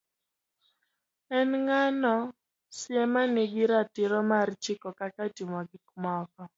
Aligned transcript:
en 1.37 1.49
ng'ano 1.65 2.15
sie 2.77 3.03
ma 3.13 3.23
nigi 3.33 3.63
ratiro 3.71 4.19
mar 4.31 4.47
chiko 4.63 4.89
kaka 4.99 5.21
itimo 5.29 5.59
gik 5.69 5.85
moko 6.03 6.41